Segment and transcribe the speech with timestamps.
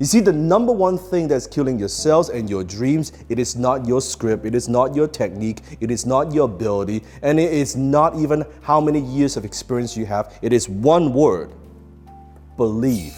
[0.00, 3.56] You see, the number one thing that's killing your sales and your dreams, it is
[3.56, 7.52] not your script, it is not your technique, it is not your ability, and it
[7.52, 10.38] is not even how many years of experience you have.
[10.40, 11.52] It is one word
[12.56, 13.16] believe.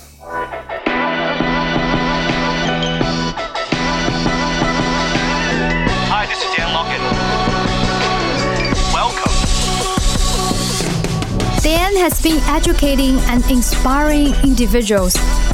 [6.08, 7.02] Hi, this is Dan Lockett.
[8.94, 9.32] Welcome.
[11.62, 15.14] Dan has been educating and inspiring individuals,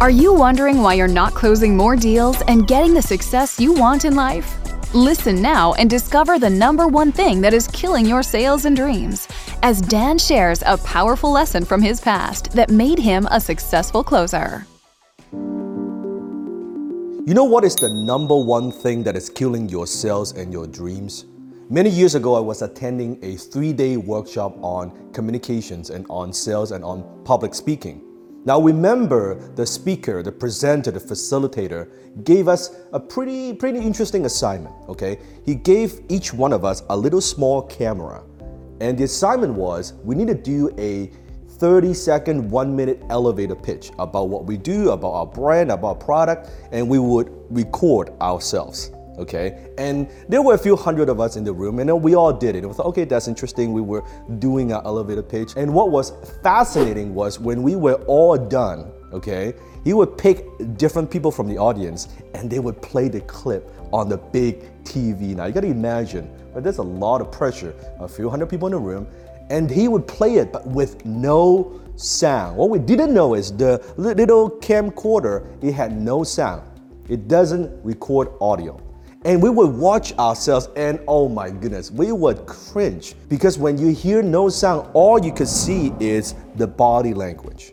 [0.00, 4.04] Are you wondering why you're not closing more deals and getting the success you want
[4.04, 4.56] in life?
[4.94, 9.26] Listen now and discover the number one thing that is killing your sales and dreams
[9.64, 14.64] as Dan shares a powerful lesson from his past that made him a successful closer.
[15.32, 20.68] You know what is the number one thing that is killing your sales and your
[20.68, 21.24] dreams?
[21.70, 26.70] Many years ago, I was attending a three day workshop on communications and on sales
[26.70, 28.07] and on public speaking.
[28.44, 31.90] Now, remember, the speaker, the presenter, the facilitator
[32.24, 35.18] gave us a pretty, pretty interesting assignment, okay?
[35.44, 38.22] He gave each one of us a little small camera.
[38.80, 41.10] And the assignment was we need to do a
[41.58, 45.94] 30 second, one minute elevator pitch about what we do, about our brand, about our
[45.96, 48.92] product, and we would record ourselves.
[49.18, 52.14] Okay, and there were a few hundred of us in the room, and then we
[52.14, 52.62] all did it.
[52.62, 53.72] It was okay, that's interesting.
[53.72, 54.04] We were
[54.38, 58.92] doing our elevator pitch, and what was fascinating was when we were all done.
[59.12, 63.72] Okay, he would pick different people from the audience, and they would play the clip
[63.92, 65.34] on the big TV.
[65.34, 67.74] Now you got to imagine, but there's a lot of pressure.
[67.98, 69.08] A few hundred people in the room,
[69.50, 72.56] and he would play it but with no sound.
[72.56, 76.62] What we didn't know is the little camcorder, it had no sound.
[77.08, 78.80] It doesn't record audio.
[79.24, 83.88] And we would watch ourselves and oh my goodness, we would cringe because when you
[83.88, 87.72] hear no sound, all you could see is the body language.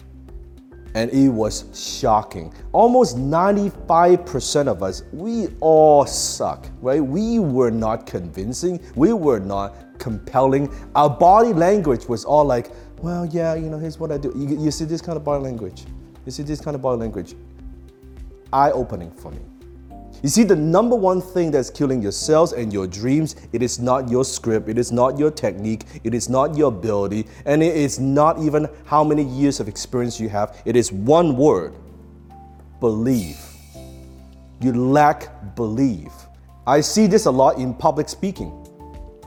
[0.95, 1.65] And it was
[1.99, 2.53] shocking.
[2.71, 7.01] Almost 95% of us, we all suck, right?
[7.01, 10.73] We were not convincing, we were not compelling.
[10.95, 14.31] Our body language was all like, well, yeah, you know, here's what I do.
[14.35, 15.83] You, you see this kind of body language.
[16.25, 17.35] You see this kind of body language.
[18.51, 19.39] Eye opening for me.
[20.25, 23.77] You see, the number one thing that's killing your sales and your dreams, it is
[23.77, 27.77] not your script, it is not your technique, it is not your ability, and it
[27.77, 30.59] is not even how many years of experience you have.
[30.65, 31.75] It is one word
[32.79, 33.37] believe.
[34.61, 36.11] You lack belief.
[36.65, 38.51] I see this a lot in public speaking,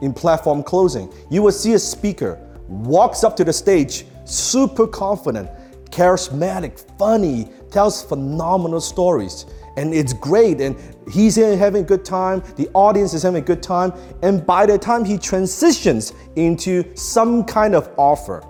[0.02, 1.12] in platform closing.
[1.30, 5.48] You will see a speaker walks up to the stage, super confident,
[5.90, 9.46] charismatic, funny, tells phenomenal stories
[9.78, 10.76] and it's great and
[11.10, 14.76] he's having a good time the audience is having a good time and by the
[14.76, 18.42] time he transitions into some kind of offer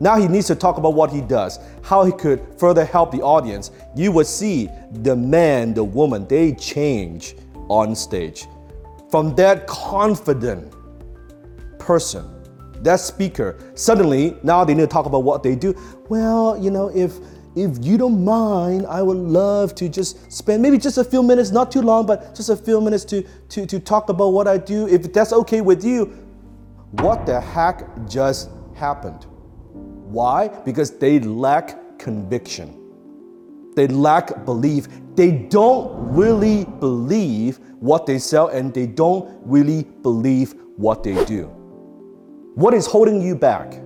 [0.00, 3.20] now he needs to talk about what he does how he could further help the
[3.20, 3.70] audience.
[3.94, 7.36] You will see the man the woman they change
[7.68, 8.46] on stage.
[9.10, 10.74] From that confident
[11.78, 12.30] person
[12.82, 15.74] that speaker suddenly now they need to talk about what they do.
[16.08, 17.18] Well you know if
[17.56, 21.52] if you don't mind, I would love to just spend maybe just a few minutes,
[21.52, 24.58] not too long, but just a few minutes to, to, to talk about what I
[24.58, 24.88] do.
[24.88, 26.06] If that's okay with you,
[27.00, 29.26] what the heck just happened?
[29.72, 30.48] Why?
[30.48, 32.80] Because they lack conviction.
[33.76, 34.88] They lack belief.
[35.14, 41.44] They don't really believe what they sell and they don't really believe what they do.
[42.54, 43.80] What is holding you back?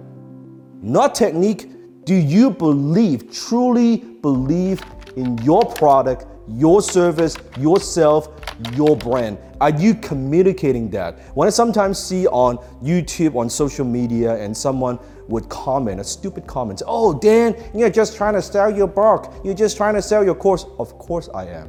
[0.80, 1.70] Not technique,
[2.08, 4.80] do you believe, truly believe
[5.16, 8.30] in your product, your service, yourself,
[8.72, 9.36] your brand?
[9.60, 11.18] Are you communicating that?
[11.36, 16.46] When I sometimes see on YouTube, on social media, and someone would comment, a stupid
[16.46, 19.34] comment, oh, Dan, you're just trying to sell your book.
[19.44, 20.64] You're just trying to sell your course.
[20.78, 21.68] Of course I am.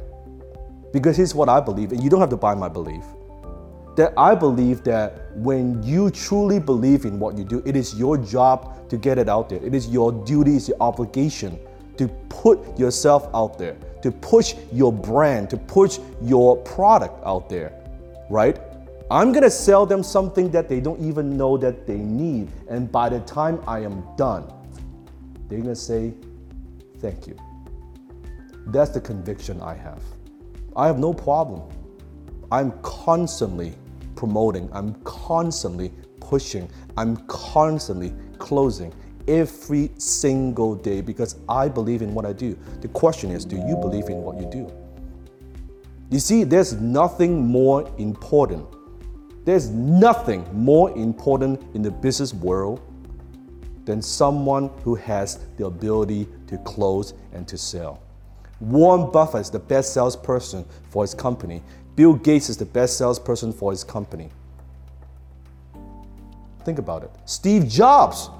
[0.90, 3.04] Because here's what I believe, and you don't have to buy my belief
[3.96, 8.16] that I believe that when you truly believe in what you do, it is your
[8.16, 9.62] job to get it out there.
[9.62, 11.58] It is your duty, it's your obligation
[11.96, 17.72] to put yourself out there, to push your brand, to push your product out there,
[18.30, 18.58] right?
[19.10, 22.48] I'm gonna sell them something that they don't even know that they need.
[22.68, 24.50] And by the time I am done,
[25.48, 26.14] they're gonna say,
[27.00, 27.36] Thank you.
[28.66, 30.02] That's the conviction I have.
[30.76, 31.62] I have no problem
[32.52, 33.74] I'm constantly
[34.16, 38.92] promoting, I'm constantly pushing, I'm constantly closing
[39.28, 42.58] every single day because I believe in what I do.
[42.80, 44.72] The question is, do you believe in what you do?
[46.10, 48.66] You see, there's nothing more important.
[49.44, 52.80] There's nothing more important in the business world
[53.84, 58.02] than someone who has the ability to close and to sell.
[58.60, 61.62] Warren Buffett is the best salesperson for his company.
[62.00, 64.30] Bill Gates is the best salesperson for his company.
[66.64, 67.10] Think about it.
[67.26, 68.30] Steve Jobs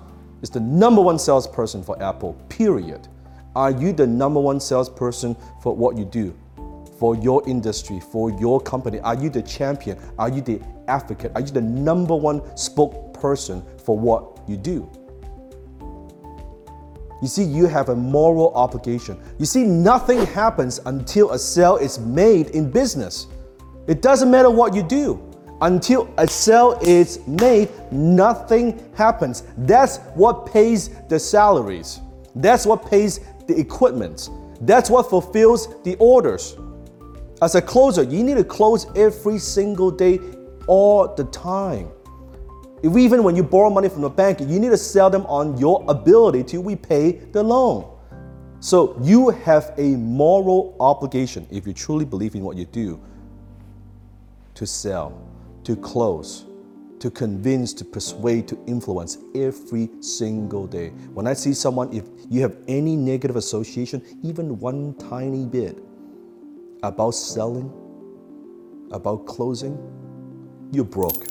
[0.40, 3.06] is the number one salesperson for Apple, period.
[3.54, 6.34] Are you the number one salesperson for what you do?
[6.98, 8.98] For your industry, for your company?
[9.00, 9.98] Are you the champion?
[10.18, 10.58] Are you the
[10.88, 11.32] advocate?
[11.34, 14.90] Are you the number one spokesperson for what you do?
[17.20, 19.20] You see, you have a moral obligation.
[19.38, 23.26] You see, nothing happens until a sale is made in business.
[23.90, 25.20] It doesn't matter what you do.
[25.62, 29.42] Until a sale is made, nothing happens.
[29.58, 31.98] That's what pays the salaries.
[32.36, 34.30] That's what pays the equipment.
[34.60, 36.56] That's what fulfills the orders.
[37.42, 40.20] As a closer, you need to close every single day,
[40.68, 41.90] all the time.
[42.84, 45.58] If even when you borrow money from the bank, you need to sell them on
[45.58, 47.90] your ability to repay the loan.
[48.60, 53.00] So you have a moral obligation, if you truly believe in what you do,
[54.60, 55.26] to sell,
[55.64, 56.44] to close,
[57.00, 60.90] to convince, to persuade, to influence every single day.
[61.14, 65.82] When I see someone, if you have any negative association, even one tiny bit,
[66.82, 67.72] about selling,
[68.92, 69.78] about closing,
[70.72, 71.26] you're broke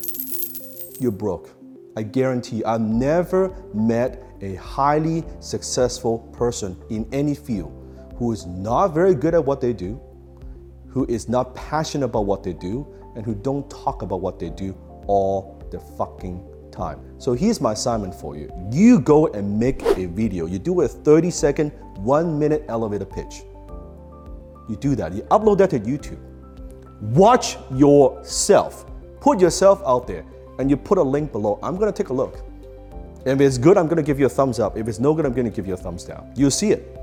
[1.00, 1.50] you're broke.
[1.96, 7.72] I guarantee you, I've never met a highly successful person in any field
[8.16, 10.00] who is not very good at what they do,
[10.88, 12.86] who is not passionate about what they do,
[13.16, 14.76] and who don't talk about what they do
[15.06, 17.00] all the fucking time.
[17.18, 18.50] So here's my assignment for you.
[18.70, 20.46] You go and make a video.
[20.46, 23.42] You do a 30 second, one minute elevator pitch.
[24.68, 25.12] You do that.
[25.12, 26.20] You upload that to YouTube.
[27.00, 28.86] Watch yourself.
[29.20, 30.24] Put yourself out there
[30.60, 32.44] and you put a link below, I'm gonna take a look.
[33.24, 34.76] If it's good, I'm gonna give you a thumbs up.
[34.76, 36.32] If it's no good, I'm gonna give you a thumbs down.
[36.36, 36.99] You'll see it.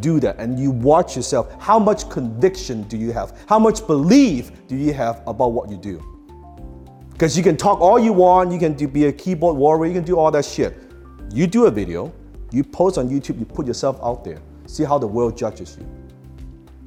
[0.00, 1.54] Do that and you watch yourself.
[1.60, 3.44] How much conviction do you have?
[3.46, 6.02] How much belief do you have about what you do?
[7.12, 9.94] Because you can talk all you want, you can do, be a keyboard warrior, you
[9.94, 10.76] can do all that shit.
[11.30, 12.12] You do a video,
[12.50, 14.40] you post on YouTube, you put yourself out there.
[14.66, 15.86] See how the world judges you.